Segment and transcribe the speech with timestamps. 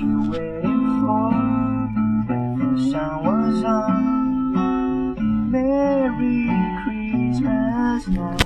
[0.00, 1.30] you waiting for?
[2.26, 5.50] When the sun was on.
[5.50, 6.48] Merry
[6.84, 8.44] Christmas night.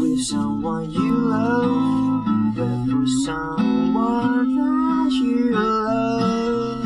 [0.00, 2.24] With someone you love.
[2.56, 6.84] But for someone that you love.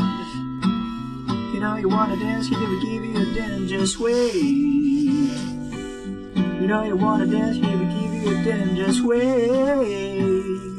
[1.55, 4.35] You know you wanna dance, he never give you a dance, just wait.
[6.61, 10.73] You know you wanna dance, he never give you a dance, just wait.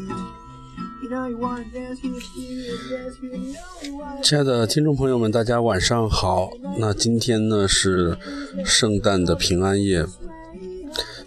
[4.24, 6.50] 亲爱的听众朋友们，大家晚上好。
[6.80, 8.18] 那今天呢是
[8.64, 10.04] 圣诞的平安夜，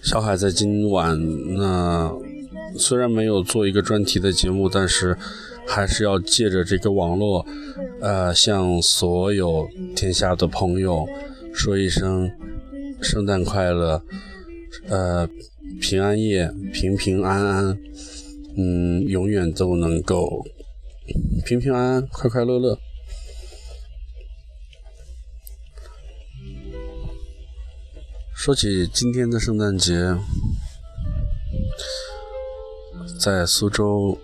[0.03, 1.17] 小海在今晚
[1.57, 2.13] 那
[2.77, 5.17] 虽然没有做一个专题的节目，但是
[5.65, 7.47] 还是要借着这个网络，
[8.01, 11.07] 呃，向所有天下的朋友
[11.55, 12.29] 说一声
[13.01, 14.03] 圣诞快乐，
[14.89, 15.29] 呃，
[15.81, 17.79] 平安夜平平安安，
[18.57, 20.45] 嗯，永远都能够
[21.45, 22.79] 平平安安、快快乐乐。
[28.35, 30.15] 说起今天的圣诞节，
[33.21, 34.19] 在苏州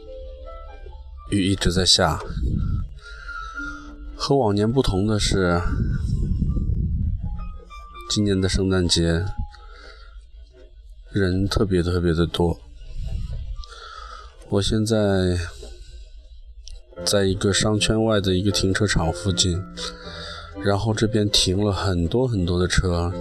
[1.31, 2.19] 雨一直在下，
[4.17, 5.61] 和往年不同的是，
[8.11, 9.25] 今年的圣诞节
[11.13, 12.59] 人特别特别的多。
[14.55, 15.37] 我现在
[17.05, 19.61] 在一个商圈外的一个停车场附近，
[20.65, 23.13] 然后这边停了很多很多的车，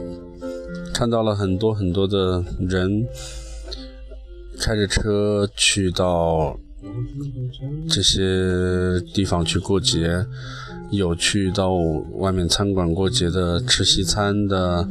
[0.94, 3.08] 看到了很多很多的人
[4.60, 6.56] 开着车去到
[7.90, 10.24] 这些地方去过节，
[10.92, 11.74] 有去到
[12.20, 14.88] 外面餐馆过节的，吃西餐的，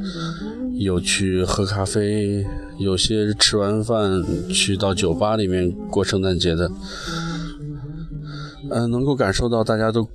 [0.74, 2.44] 有去喝咖啡，
[2.82, 6.70] 有些吃完饭去到酒吧里面过圣诞节的。
[8.70, 10.08] 嗯、能够感受到大家都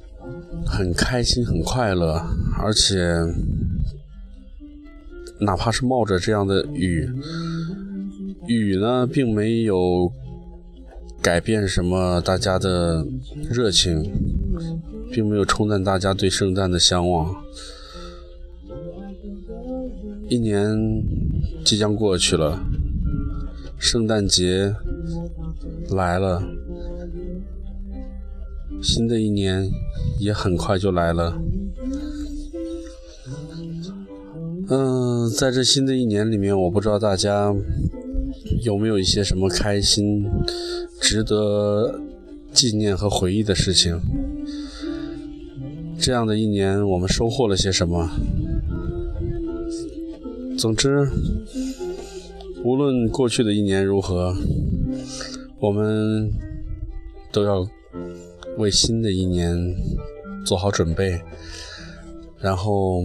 [0.66, 2.20] 很开心、很快乐，
[2.58, 3.22] 而且
[5.40, 7.08] 哪怕是冒着这样的雨，
[8.48, 10.12] 雨呢并没有
[11.22, 13.06] 改变什么大家的
[13.52, 14.12] 热情，
[15.12, 17.36] 并没有冲淡大家对圣诞的向往。
[20.30, 20.76] 一年
[21.64, 22.60] 即将过去了，
[23.78, 24.76] 圣诞节
[25.90, 26.44] 来了。
[28.82, 29.70] 新的一年
[30.20, 31.38] 也很快就来了。
[34.70, 37.56] 嗯，在这新的一年里面，我不知道大家
[38.64, 40.30] 有没有一些什么开心、
[41.02, 42.00] 值得
[42.54, 44.00] 纪念和回忆的事情。
[46.00, 48.10] 这样的一年，我们收获了些什么？
[50.58, 51.08] 总之，
[52.64, 54.36] 无论过去的一年如何，
[55.60, 56.32] 我们
[57.32, 57.66] 都要
[58.58, 59.56] 为新的一年
[60.44, 61.22] 做好准备，
[62.40, 63.04] 然后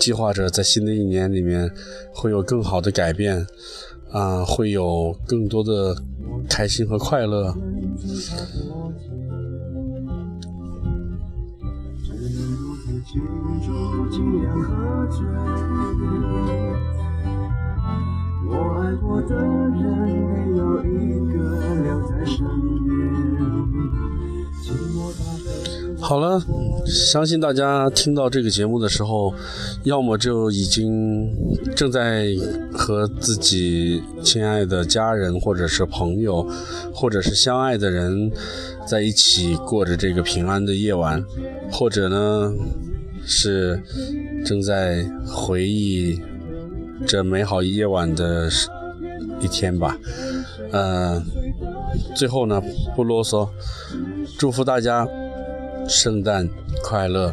[0.00, 1.70] 计划着在新的一年里面
[2.12, 3.46] 会有更好的改变，
[4.10, 5.96] 啊，会有更多的
[6.50, 7.54] 开心和快乐。
[13.10, 13.22] 庆
[13.64, 15.67] 祝尽量喝醉。
[19.00, 21.38] 过的人没有一个
[21.82, 22.36] 留在身
[22.84, 22.88] 边。
[24.62, 25.46] 寂寞把的
[26.00, 26.40] 好了，
[26.86, 29.34] 相信大家听到这个节目的时候，
[29.82, 31.28] 要么就已经
[31.74, 32.28] 正在
[32.72, 36.46] 和自己亲爱的家人，或者是朋友，
[36.94, 38.30] 或者是相爱的人
[38.86, 41.24] 在一起过着这个平安的夜晚，
[41.70, 42.54] 或者呢
[43.24, 43.82] 是
[44.44, 46.20] 正在回忆
[47.06, 48.48] 这美好夜晚的
[49.40, 49.96] 一天吧。
[50.72, 51.24] 嗯，
[52.14, 52.62] 最后呢
[52.94, 53.48] 不啰嗦，
[54.38, 55.06] 祝福大家。
[55.86, 56.46] 圣诞
[56.84, 57.32] 快乐，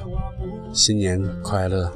[0.71, 1.91] 新年快乐！